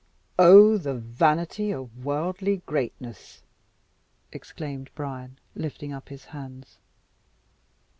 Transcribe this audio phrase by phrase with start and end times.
[0.39, 3.43] "Oh, the vanity of worldly greatness!"
[4.31, 6.79] exclaimed Bryan, lifting up his hands.